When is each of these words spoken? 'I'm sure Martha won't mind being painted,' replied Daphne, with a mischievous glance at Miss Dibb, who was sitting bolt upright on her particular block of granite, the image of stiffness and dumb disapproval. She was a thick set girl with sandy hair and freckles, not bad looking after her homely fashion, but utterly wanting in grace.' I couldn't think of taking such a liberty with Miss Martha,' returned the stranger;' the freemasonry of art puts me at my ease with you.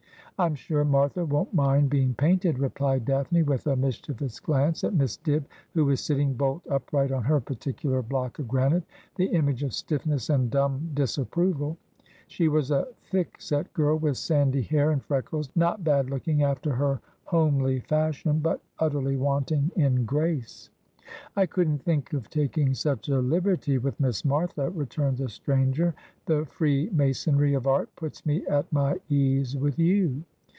'I'm 0.39 0.55
sure 0.55 0.83
Martha 0.83 1.23
won't 1.23 1.53
mind 1.53 1.91
being 1.91 2.15
painted,' 2.15 2.57
replied 2.57 3.05
Daphne, 3.05 3.43
with 3.43 3.67
a 3.67 3.75
mischievous 3.75 4.39
glance 4.39 4.83
at 4.83 4.95
Miss 4.95 5.15
Dibb, 5.15 5.45
who 5.75 5.85
was 5.85 6.01
sitting 6.01 6.33
bolt 6.33 6.65
upright 6.67 7.11
on 7.11 7.21
her 7.25 7.39
particular 7.39 8.01
block 8.01 8.39
of 8.39 8.47
granite, 8.47 8.81
the 9.17 9.27
image 9.27 9.61
of 9.61 9.71
stiffness 9.71 10.31
and 10.31 10.49
dumb 10.49 10.89
disapproval. 10.95 11.77
She 12.25 12.47
was 12.47 12.71
a 12.71 12.87
thick 13.11 13.39
set 13.39 13.71
girl 13.73 13.99
with 13.99 14.17
sandy 14.17 14.63
hair 14.63 14.89
and 14.89 15.03
freckles, 15.05 15.47
not 15.55 15.83
bad 15.83 16.09
looking 16.09 16.41
after 16.41 16.73
her 16.73 17.01
homely 17.25 17.81
fashion, 17.81 18.39
but 18.39 18.61
utterly 18.79 19.17
wanting 19.17 19.69
in 19.75 20.05
grace.' 20.05 20.71
I 21.35 21.45
couldn't 21.45 21.83
think 21.83 22.13
of 22.13 22.31
taking 22.31 22.73
such 22.73 23.09
a 23.09 23.19
liberty 23.21 23.77
with 23.77 23.99
Miss 23.99 24.25
Martha,' 24.25 24.71
returned 24.71 25.17
the 25.17 25.29
stranger;' 25.29 25.93
the 26.25 26.47
freemasonry 26.47 27.53
of 27.53 27.67
art 27.67 27.95
puts 27.95 28.25
me 28.25 28.43
at 28.47 28.71
my 28.73 28.99
ease 29.07 29.55
with 29.55 29.77
you. 29.77 30.23